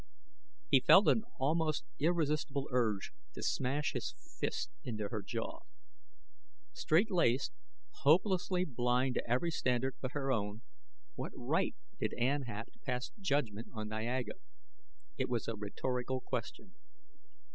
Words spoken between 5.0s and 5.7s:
her jaw.